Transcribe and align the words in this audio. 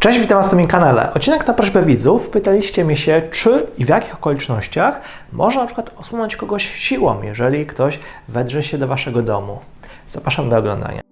Cześć, 0.00 0.18
witam 0.18 0.42
Was 0.42 0.52
na 0.52 0.56
moim 0.56 0.68
kanale. 0.68 1.12
Odcinek 1.14 1.46
na 1.46 1.54
prośbę 1.54 1.82
widzów. 1.82 2.30
Pytaliście 2.30 2.84
mnie 2.84 2.96
się, 2.96 3.22
czy 3.30 3.66
i 3.78 3.84
w 3.84 3.88
jakich 3.88 4.14
okolicznościach 4.14 5.00
można 5.32 5.60
na 5.60 5.66
przykład 5.66 5.90
osunąć 5.96 6.36
kogoś 6.36 6.74
siłą, 6.74 7.22
jeżeli 7.22 7.66
ktoś 7.66 7.98
wedrze 8.28 8.62
się 8.62 8.78
do 8.78 8.88
Waszego 8.88 9.22
domu. 9.22 9.58
Zapraszam 10.08 10.48
do 10.48 10.58
oglądania. 10.58 11.09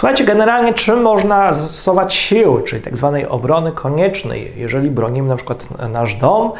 Słuchajcie, 0.00 0.24
generalnie 0.24 0.74
czym 0.74 1.02
można 1.02 1.52
zastosować 1.52 2.14
siły, 2.14 2.62
czyli 2.62 2.82
tak 2.82 2.96
zwanej 2.96 3.26
obrony 3.26 3.72
koniecznej, 3.72 4.52
jeżeli 4.56 4.90
bronimy 4.90 5.28
na 5.28 5.36
przykład 5.36 5.68
nasz 5.88 6.14
dom? 6.14 6.52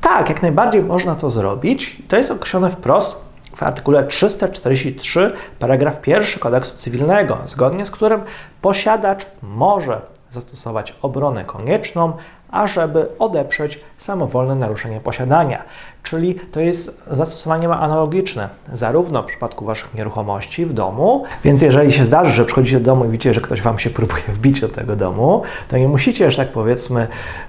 Tak, 0.00 0.28
jak 0.28 0.42
najbardziej 0.42 0.82
można 0.82 1.14
to 1.14 1.30
zrobić. 1.30 1.96
To 2.08 2.16
jest 2.16 2.30
określone 2.30 2.70
wprost 2.70 3.24
w 3.56 3.62
artykule 3.62 4.06
343, 4.06 5.32
paragraf 5.58 6.06
1 6.06 6.26
kodeksu 6.40 6.76
cywilnego, 6.76 7.38
zgodnie 7.44 7.86
z 7.86 7.90
którym 7.90 8.20
posiadacz 8.62 9.26
może 9.42 10.00
zastosować 10.30 10.94
obronę 11.02 11.44
konieczną, 11.44 12.12
ażeby 12.50 13.08
odeprzeć 13.18 13.80
samowolne 13.98 14.54
naruszenie 14.54 15.00
posiadania. 15.00 15.62
Czyli 16.02 16.34
to 16.34 16.60
jest 16.60 17.02
zastosowanie 17.10 17.68
analogiczne, 17.68 18.48
zarówno 18.72 19.22
w 19.22 19.26
przypadku 19.26 19.64
Waszych 19.64 19.94
nieruchomości 19.94 20.66
w 20.66 20.72
domu, 20.72 21.24
więc 21.44 21.62
jeżeli 21.62 21.92
się 21.92 22.04
zdarzy, 22.04 22.30
że 22.30 22.44
przychodzicie 22.44 22.80
do 22.80 22.84
domu 22.84 23.04
i 23.04 23.08
widzicie, 23.08 23.34
że 23.34 23.40
ktoś 23.40 23.62
Wam 23.62 23.78
się 23.78 23.90
próbuje 23.90 24.22
wbić 24.36 24.60
do 24.60 24.68
tego 24.68 24.96
domu, 24.96 25.42
to 25.68 25.78
nie 25.78 25.88
musicie, 25.88 26.30
że 26.30 26.36
tak 26.36 26.52
powiedzmy, 26.52 27.06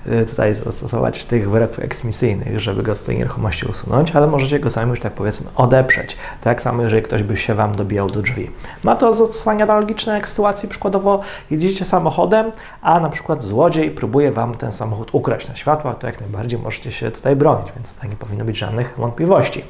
y, 0.08 0.26
tutaj 0.26 0.56
zastosować 0.56 1.24
tych 1.24 1.50
wyroków 1.50 1.80
eksmisyjnych, 1.80 2.60
żeby 2.60 2.84
go 2.84 2.96
z 2.96 3.04
tej 3.04 3.18
nieruchomości 3.18 3.66
usunąć, 3.66 4.16
ale 4.16 4.28
możecie 4.28 4.60
go 4.60 4.70
sami, 4.70 4.96
że 4.96 5.02
tak 5.02 5.14
powiedzmy, 5.14 5.48
odeprzeć. 5.56 6.18
Tak 6.44 6.62
samo, 6.62 6.84
jeżeli 6.84 7.02
ktoś 7.02 7.24
by 7.24 7.38
się 7.38 7.56
Wam 7.56 7.76
dobijał 7.76 8.10
do 8.10 8.22
drzwi. 8.22 8.52
Ma 8.84 8.96
to 8.96 9.14
zastosowanie 9.14 9.64
analogiczne 9.64 10.14
jak 10.14 10.26
w 10.28 10.30
sytuacji, 10.30 10.70
przykładowo 10.70 11.22
jedziecie 11.52 11.86
samochodem, 11.86 12.52
a 12.82 13.00
na 13.00 13.10
przykład 13.10 13.44
złodziej 13.44 13.92
próbuje 13.92 14.32
Wam 14.32 14.56
ten 14.56 14.72
samochód 14.72 15.10
ukraść 15.12 15.50
na 15.50 15.56
światłach, 15.56 15.98
to 15.98 16.08
jak 16.08 16.22
najbardziej 16.22 16.60
możecie 16.60 16.92
się 16.92 17.12
tutaj 17.12 17.36
bronić, 17.36 17.68
więc 17.76 17.94
tutaj 17.94 18.10
nie 18.10 18.16
powinno 18.16 18.41
być 18.46 18.58
żadnych 18.58 18.94
wątpliwości. 18.98 19.64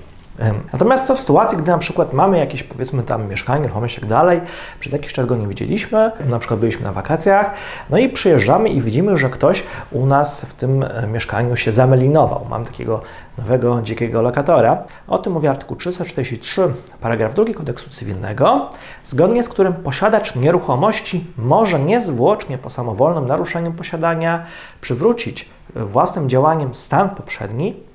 Natomiast 0.73 1.07
co 1.07 1.15
w 1.15 1.19
sytuacji, 1.19 1.57
gdy 1.57 1.71
na 1.71 1.77
przykład 1.77 2.13
mamy 2.13 2.37
jakieś 2.37 2.63
powiedzmy 2.63 3.03
tam 3.03 3.27
mieszkanie, 3.27 3.61
nieruchomość 3.61 3.97
i 3.97 4.01
tak 4.01 4.09
dalej, 4.09 4.41
przez 4.79 4.93
jakiś 4.93 5.13
czas 5.13 5.25
go 5.25 5.35
nie 5.35 5.47
widzieliśmy, 5.47 6.11
na 6.25 6.39
przykład 6.39 6.59
byliśmy 6.59 6.83
na 6.83 6.91
wakacjach, 6.91 7.53
no 7.89 7.97
i 7.97 8.09
przyjeżdżamy 8.09 8.69
i 8.69 8.81
widzimy, 8.81 9.17
że 9.17 9.29
ktoś 9.29 9.63
u 9.91 10.05
nas 10.05 10.45
w 10.45 10.53
tym 10.53 10.83
e, 10.83 11.07
mieszkaniu 11.07 11.55
się 11.55 11.71
zamelinował. 11.71 12.45
Mam 12.49 12.65
takiego 12.65 13.01
nowego, 13.37 13.81
dzikiego 13.81 14.21
lokatora. 14.21 14.83
O 15.07 15.17
tym 15.17 15.33
mówi 15.33 15.47
artykuł 15.47 15.77
343, 15.77 16.73
paragraf 17.01 17.35
2 17.35 17.53
kodeksu 17.53 17.89
cywilnego, 17.89 18.69
zgodnie 19.03 19.43
z 19.43 19.49
którym 19.49 19.73
posiadacz 19.73 20.35
nieruchomości 20.35 21.25
może 21.37 21.79
niezwłocznie 21.79 22.57
po 22.57 22.69
samowolnym 22.69 23.27
naruszeniu 23.27 23.73
posiadania 23.73 24.45
przywrócić 24.81 25.49
własnym 25.75 26.29
działaniem 26.29 26.75
stan 26.75 27.09
poprzedni, 27.09 27.90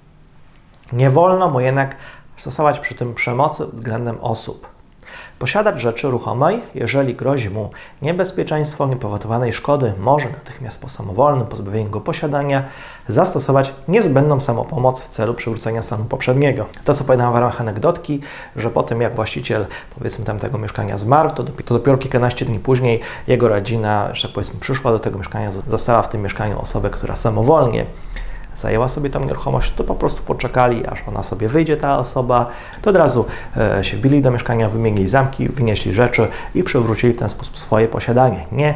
nie 0.92 1.11
wolno 1.11 1.48
mu 1.48 1.61
jednak 1.61 1.97
stosować 2.37 2.79
przy 2.79 2.95
tym 2.95 3.15
przemocy 3.15 3.67
względem 3.67 4.19
osób. 4.20 4.77
Posiadacz 5.39 5.79
rzeczy 5.79 6.11
ruchomej, 6.11 6.62
jeżeli 6.75 7.15
grozi 7.15 7.51
mu 7.51 7.70
niebezpieczeństwo 8.03 8.87
niepowodowanej 8.87 9.53
szkody, 9.53 9.92
może 9.98 10.31
natychmiast 10.31 10.81
po 10.83 10.89
samowolnym 10.89 11.47
pozbawieniu 11.47 11.91
go 11.91 12.01
posiadania 12.01 12.64
zastosować 13.09 13.73
niezbędną 13.89 14.41
samopomoc 14.41 15.01
w 15.01 15.09
celu 15.09 15.34
przywrócenia 15.34 15.83
stanu 15.83 16.05
poprzedniego. 16.05 16.67
To, 16.85 16.95
co 16.95 17.05
powiedziałem 17.05 17.33
w 17.33 17.36
ramach 17.36 17.61
anegdotki, 17.61 18.20
że 18.57 18.70
po 18.70 18.83
tym 18.83 19.01
jak 19.01 19.14
właściciel, 19.14 19.67
powiedzmy, 19.98 20.25
tamtego 20.25 20.58
mieszkania 20.58 20.98
zmarł, 20.98 21.30
to 21.30 21.42
dopiero, 21.42 21.69
to 21.69 21.75
dopiero 21.75 21.98
kilkanaście 21.98 22.45
dni 22.45 22.58
później 22.58 23.01
jego 23.27 23.48
rodzina, 23.48 24.14
że 24.14 24.29
tak 24.29 24.35
powiedzmy, 24.35 24.61
przyszła 24.61 24.92
do 24.92 24.98
tego 24.98 25.19
mieszkania, 25.19 25.51
została 25.51 26.02
w 26.02 26.08
tym 26.08 26.23
mieszkaniu 26.23 26.61
osobę, 26.61 26.91
która 26.91 27.17
samowolnie 27.17 27.86
zajęła 28.56 28.89
sobie 28.89 29.11
tam 29.11 29.24
nieruchomość, 29.24 29.74
to 29.74 29.84
po 29.84 29.94
prostu 29.94 30.22
poczekali, 30.22 30.86
aż 30.86 31.02
ona 31.08 31.22
sobie 31.22 31.48
wyjdzie, 31.48 31.77
ta 31.77 31.98
osoba, 31.98 32.46
to 32.83 32.90
od 32.90 32.96
razu 32.96 33.24
e, 33.56 33.84
się 33.84 33.96
wbili 33.96 34.22
do 34.22 34.30
mieszkania, 34.30 34.68
wymienili 34.68 35.08
zamki, 35.08 35.48
wynieśli 35.48 35.94
rzeczy 35.94 36.28
i 36.55 36.62
przywrócili 36.62 37.12
w 37.12 37.18
ten 37.18 37.28
sposób 37.28 37.58
swoje 37.58 37.89
posiadanie. 37.89 38.46
Nie 38.52 38.74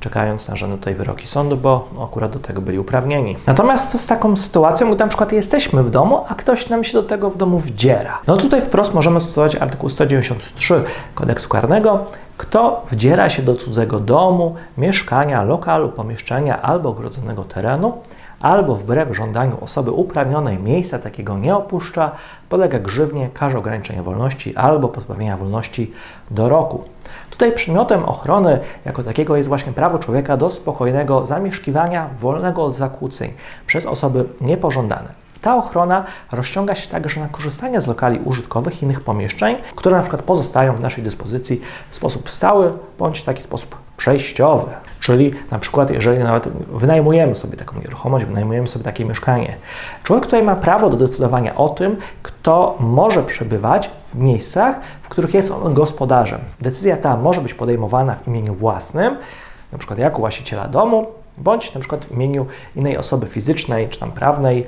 czekając 0.00 0.48
na 0.48 0.56
żadne 0.56 0.78
tutaj 0.78 0.94
wyroki 0.94 1.26
sądu, 1.26 1.56
bo 1.56 1.88
akurat 2.02 2.32
do 2.32 2.38
tego 2.38 2.60
byli 2.60 2.78
uprawnieni. 2.78 3.36
Natomiast 3.46 3.90
co 3.90 3.98
z 3.98 4.06
taką 4.06 4.36
sytuacją, 4.36 4.94
gdy 4.94 5.04
na 5.04 5.08
przykład 5.08 5.32
jesteśmy 5.32 5.82
w 5.82 5.90
domu, 5.90 6.24
a 6.28 6.34
ktoś 6.34 6.68
nam 6.68 6.84
się 6.84 6.92
do 6.92 7.02
tego 7.02 7.30
w 7.30 7.36
domu 7.36 7.58
wdziera? 7.58 8.18
No 8.26 8.36
tutaj 8.36 8.62
wprost 8.62 8.94
możemy 8.94 9.20
stosować 9.20 9.56
artykuł 9.56 9.88
193 9.88 10.84
kodeksu 11.14 11.48
karnego, 11.48 12.04
kto 12.36 12.84
wdziera 12.90 13.28
się 13.28 13.42
do 13.42 13.56
cudzego 13.56 14.00
domu, 14.00 14.54
mieszkania, 14.78 15.42
lokalu, 15.42 15.88
pomieszczenia 15.88 16.62
albo 16.62 16.88
ogrodzonego 16.88 17.44
terenu, 17.44 17.92
albo 18.40 18.76
wbrew 18.76 19.16
żądaniu 19.16 19.56
osoby 19.60 19.90
uprawnionej 19.90 20.58
miejsca 20.58 20.98
takiego 20.98 21.38
nie 21.38 21.56
opuszcza, 21.56 22.10
podlega 22.48 22.78
grzywnie, 22.78 23.28
karze 23.34 23.58
ograniczenia 23.58 24.02
wolności 24.02 24.56
albo 24.56 24.88
pozbawienia 24.88 25.36
wolności 25.36 25.92
do 26.30 26.48
roku. 26.48 26.84
Tutaj 27.30 27.52
przedmiotem 27.52 28.04
ochrony 28.04 28.60
jako 28.84 29.02
takiego 29.02 29.36
jest 29.36 29.48
właśnie 29.48 29.72
prawo 29.72 29.98
człowieka 29.98 30.36
do 30.36 30.50
spokojnego 30.50 31.24
zamieszkiwania 31.24 32.10
wolnego 32.18 32.64
od 32.64 32.76
zakłóceń 32.76 33.30
przez 33.66 33.86
osoby 33.86 34.24
niepożądane. 34.40 35.20
Ta 35.40 35.56
ochrona 35.56 36.04
rozciąga 36.32 36.74
się 36.74 36.90
także 36.90 37.20
na 37.20 37.28
korzystanie 37.28 37.80
z 37.80 37.86
lokali 37.86 38.20
użytkowych 38.24 38.82
i 38.82 38.84
innych 38.84 39.00
pomieszczeń, 39.00 39.56
które 39.76 39.96
na 39.96 40.02
przykład 40.02 40.22
pozostają 40.22 40.76
w 40.76 40.80
naszej 40.80 41.04
dyspozycji 41.04 41.60
w 41.90 41.94
sposób 41.94 42.30
stały 42.30 42.70
bądź 42.98 43.18
w 43.18 43.24
taki 43.24 43.42
sposób 43.42 43.76
przejściowy. 44.00 44.66
Czyli 45.00 45.34
na 45.50 45.58
przykład, 45.58 45.90
jeżeli 45.90 46.18
nawet 46.18 46.48
wynajmujemy 46.48 47.34
sobie 47.34 47.56
taką 47.56 47.80
nieruchomość, 47.80 48.24
wynajmujemy 48.26 48.66
sobie 48.66 48.84
takie 48.84 49.04
mieszkanie, 49.04 49.56
człowiek 50.02 50.24
tutaj 50.24 50.42
ma 50.42 50.56
prawo 50.56 50.90
do 50.90 50.96
decydowania 50.96 51.56
o 51.56 51.68
tym, 51.68 51.96
kto 52.22 52.76
może 52.80 53.22
przebywać 53.22 53.90
w 54.06 54.14
miejscach, 54.14 54.76
w 55.02 55.08
których 55.08 55.34
jest 55.34 55.50
on 55.50 55.74
gospodarzem. 55.74 56.40
Decyzja 56.60 56.96
ta 56.96 57.16
może 57.16 57.40
być 57.40 57.54
podejmowana 57.54 58.14
w 58.14 58.28
imieniu 58.28 58.54
własnym, 58.54 59.16
na 59.72 59.78
przykład 59.78 59.98
jako 59.98 60.18
właściciela 60.18 60.68
domu, 60.68 61.06
bądź 61.38 61.74
na 61.74 61.80
przykład 61.80 62.04
w 62.04 62.12
imieniu 62.12 62.46
innej 62.76 62.98
osoby 62.98 63.26
fizycznej 63.26 63.88
czy 63.88 64.00
tam 64.00 64.12
prawnej, 64.12 64.66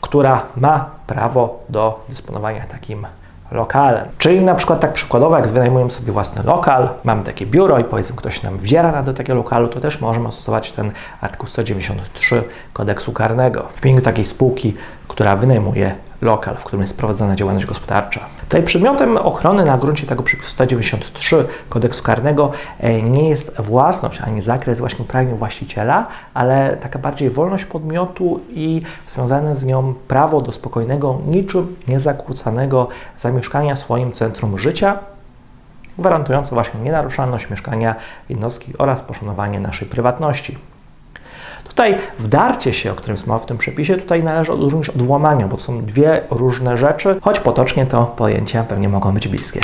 która 0.00 0.42
ma 0.56 0.90
prawo 1.06 1.60
do 1.68 2.00
dysponowania 2.08 2.66
takim 2.66 3.06
lokalem. 3.50 4.08
Czyli 4.18 4.40
na 4.40 4.54
przykład 4.54 4.80
tak 4.80 4.92
przykładowo, 4.92 5.36
jak 5.36 5.48
wynajmujemy 5.48 5.90
sobie 5.90 6.12
własny 6.12 6.42
lokal, 6.42 6.88
mamy 7.04 7.24
takie 7.24 7.46
biuro 7.46 7.78
i 7.78 7.84
powiedzmy 7.84 8.16
ktoś 8.16 8.42
nam 8.42 8.58
wdziera 8.58 9.02
do 9.02 9.14
takiego 9.14 9.34
lokalu, 9.34 9.68
to 9.68 9.80
też 9.80 10.00
możemy 10.00 10.32
stosować 10.32 10.72
ten 10.72 10.92
artykuł 11.20 11.48
193 11.48 12.44
kodeksu 12.72 13.12
karnego 13.12 13.68
w 13.74 13.84
imieniu 13.84 14.00
takiej 14.00 14.24
spółki, 14.24 14.76
która 15.08 15.36
wynajmuje 15.36 15.94
lokal, 16.22 16.56
w 16.56 16.64
którym 16.64 16.80
jest 16.80 16.98
prowadzona 16.98 17.36
działalność 17.36 17.66
gospodarcza. 17.66 18.20
Tutaj 18.50 18.62
przedmiotem 18.62 19.16
ochrony 19.16 19.64
na 19.64 19.78
gruncie 19.78 20.06
tego 20.06 20.22
przepisu 20.22 20.50
193 20.50 21.48
kodeksu 21.68 22.02
karnego 22.02 22.52
e, 22.80 23.02
nie 23.02 23.28
jest 23.28 23.60
własność 23.60 24.20
ani 24.20 24.42
zakres 24.42 24.78
właśnie 24.78 25.04
uprawnień 25.04 25.36
właściciela, 25.36 26.06
ale 26.34 26.76
taka 26.76 26.98
bardziej 26.98 27.30
wolność 27.30 27.64
podmiotu 27.64 28.40
i 28.50 28.82
związane 29.06 29.56
z 29.56 29.64
nią 29.64 29.94
prawo 30.08 30.40
do 30.40 30.52
spokojnego, 30.52 31.18
niczym 31.26 31.76
niezakłócanego 31.88 32.88
zamieszkania 33.18 33.74
w 33.74 33.78
swoim 33.78 34.12
centrum 34.12 34.58
życia, 34.58 34.98
gwarantujące 35.98 36.54
właśnie 36.54 36.80
nienaruszalność 36.80 37.50
mieszkania 37.50 37.94
jednostki 38.28 38.72
oraz 38.78 39.02
poszanowanie 39.02 39.60
naszej 39.60 39.88
prywatności. 39.88 40.58
Tutaj 41.70 41.98
wdarcie 42.18 42.72
się, 42.72 42.92
o 42.92 42.94
którym 42.94 43.16
jest 43.16 43.26
mowa 43.26 43.38
w 43.38 43.46
tym 43.46 43.58
przepisie, 43.58 43.96
tutaj 43.96 44.22
należy 44.22 44.52
odróżnić 44.52 44.88
od 44.88 45.02
włamania, 45.02 45.48
bo 45.48 45.56
to 45.56 45.62
są 45.62 45.84
dwie 45.84 46.20
różne 46.30 46.76
rzeczy, 46.76 47.16
choć 47.22 47.40
potocznie 47.40 47.86
to 47.86 48.04
pojęcia 48.04 48.64
pewnie 48.64 48.88
mogą 48.88 49.12
być 49.12 49.28
bliskie. 49.28 49.60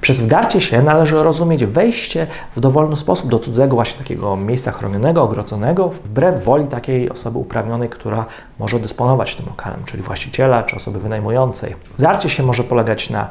Przez 0.00 0.20
wdarcie 0.20 0.60
się 0.60 0.82
należy 0.82 1.22
rozumieć 1.22 1.64
wejście 1.64 2.26
w 2.56 2.60
dowolny 2.60 2.96
sposób 2.96 3.30
do 3.30 3.38
cudzego 3.38 3.76
właśnie 3.76 3.98
takiego 3.98 4.36
miejsca 4.36 4.72
chronionego, 4.72 5.22
ogrodzonego, 5.22 5.88
wbrew 5.88 6.44
woli 6.44 6.66
takiej 6.66 7.10
osoby 7.10 7.38
uprawnionej, 7.38 7.88
która 7.88 8.26
może 8.58 8.80
dysponować 8.80 9.36
tym 9.36 9.46
lokalem, 9.46 9.84
czyli 9.84 10.02
właściciela 10.02 10.62
czy 10.62 10.76
osoby 10.76 10.98
wynajmującej. 10.98 11.74
Wdarcie 11.98 12.28
się 12.28 12.42
może 12.42 12.64
polegać 12.64 13.10
na 13.10 13.28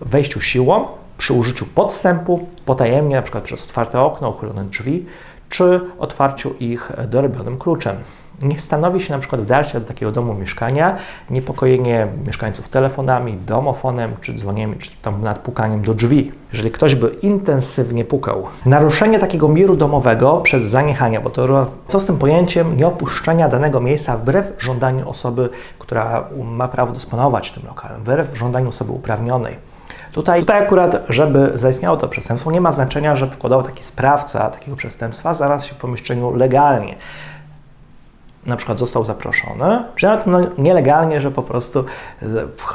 wejściu 0.00 0.40
siłą, 0.40 0.86
przy 1.18 1.32
użyciu 1.32 1.66
podstępu, 1.66 2.48
potajemnie, 2.64 3.22
przykład 3.22 3.44
przez 3.44 3.64
otwarte 3.64 4.00
okno, 4.00 4.30
uchylone 4.30 4.64
drzwi, 4.64 5.06
czy 5.52 5.80
otwarciu 5.98 6.54
ich 6.60 6.92
dorobionym 7.08 7.58
kluczem. 7.58 7.96
nie 8.42 8.58
stanowi 8.58 9.00
się 9.00 9.12
na 9.12 9.18
przykład 9.18 9.40
wdarcia 9.40 9.80
do 9.80 9.86
takiego 9.86 10.12
domu 10.12 10.34
mieszkania, 10.34 10.96
niepokojenie 11.30 12.06
mieszkańców 12.26 12.68
telefonami, 12.68 13.36
domofonem, 13.46 14.12
czy 14.20 14.34
dzwonieniem, 14.34 14.78
czy 14.78 14.90
tam 15.02 15.22
nadpukaniem 15.22 15.82
do 15.82 15.94
drzwi. 15.94 16.32
Jeżeli 16.52 16.70
ktoś 16.70 16.94
by 16.94 17.08
intensywnie 17.08 18.04
pukał, 18.04 18.46
naruszenie 18.66 19.18
takiego 19.18 19.48
miru 19.48 19.76
domowego 19.76 20.40
przez 20.40 20.62
zaniechania, 20.62 21.20
bo 21.20 21.30
to 21.30 21.66
co 21.86 22.00
z 22.00 22.06
tym 22.06 22.18
pojęciem 22.18 22.76
nieopuszczenia 22.76 23.48
danego 23.48 23.80
miejsca 23.80 24.16
wbrew 24.16 24.52
żądaniu 24.58 25.08
osoby, 25.08 25.48
która 25.78 26.24
ma 26.44 26.68
prawo 26.68 26.92
dysponować 26.92 27.50
tym 27.50 27.66
lokalem, 27.66 28.00
wbrew 28.00 28.36
żądaniu 28.36 28.68
osoby 28.68 28.92
uprawnionej. 28.92 29.71
Tutaj, 30.12 30.40
tutaj 30.40 30.62
akurat, 30.62 30.96
żeby 31.08 31.50
zaistniało 31.54 31.96
to 31.96 32.08
przestępstwo, 32.08 32.50
nie 32.50 32.60
ma 32.60 32.72
znaczenia, 32.72 33.16
że 33.16 33.26
przykładowo 33.26 33.62
taki 33.62 33.84
sprawca 33.84 34.50
takiego 34.50 34.76
przestępstwa 34.76 35.34
znalazł 35.34 35.68
się 35.68 35.74
w 35.74 35.78
pomieszczeniu 35.78 36.36
legalnie 36.36 36.96
na 38.46 38.56
przykład 38.56 38.78
został 38.78 39.04
zaproszony, 39.04 39.84
czy 39.96 40.06
nawet 40.06 40.26
no, 40.26 40.38
nielegalnie, 40.58 41.20
że 41.20 41.30
po 41.30 41.42
prostu 41.42 41.84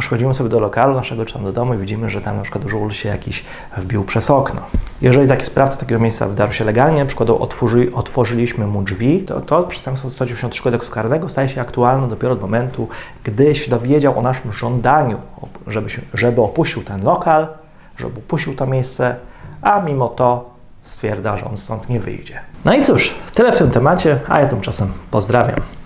chodzimy 0.10 0.34
sobie 0.34 0.50
do 0.50 0.60
lokalu 0.60 0.96
naszego, 0.96 1.26
czy 1.26 1.34
tam 1.34 1.44
do 1.44 1.52
domu 1.52 1.74
i 1.74 1.78
widzimy, 1.78 2.10
że 2.10 2.22
tam 2.22 2.38
na 2.38 2.44
przykład 2.44 2.64
żul 2.68 2.92
się 2.92 3.10
jakiś 3.10 3.46
wbił 3.78 4.04
przez 4.04 4.30
okno. 4.30 4.62
Jeżeli 5.02 5.28
taki 5.28 5.46
sprawca 5.46 5.78
takiego 5.78 6.02
miejsca 6.02 6.28
wdarł 6.28 6.52
się 6.52 6.66
legalnie, 6.66 7.00
na 7.00 7.06
przykład 7.06 7.30
otworzy, 7.30 7.92
otworzyliśmy 7.94 8.68
mu 8.68 8.84
drzwi, 8.84 9.20
to, 9.20 9.42
to 9.42 9.64
przestępstwo 9.64 10.10
193 10.10 10.64
kodeksu 10.64 10.92
karnego 10.92 11.30
staje 11.30 11.50
się 11.50 11.62
aktualne 11.62 12.08
dopiero 12.08 12.34
od 12.34 12.42
momentu, 12.42 12.88
gdy 13.24 13.56
się 13.56 13.72
dowiedział 13.72 14.20
o 14.20 14.22
naszym 14.22 14.54
żądaniu, 14.54 15.18
żeby, 15.68 15.90
się, 15.90 16.02
żeby 16.14 16.42
opuścił 16.42 16.84
ten 16.84 17.04
lokal, 17.04 17.48
żeby 17.98 18.20
opuścił 18.20 18.56
to 18.56 18.68
miejsce, 18.68 19.16
a 19.62 19.82
mimo 19.82 20.08
to 20.08 20.50
stwierdza, 20.82 21.38
że 21.38 21.46
on 21.46 21.58
stąd 21.58 21.90
nie 21.90 22.00
wyjdzie. 22.00 22.40
No 22.66 22.74
i 22.74 22.82
cóż, 22.82 23.16
tyle 23.34 23.52
w 23.52 23.58
tym 23.58 23.72
temacie, 23.72 24.20
a 24.28 24.40
ja 24.40 24.48
tymczasem 24.48 24.92
pozdrawiam. 25.12 25.62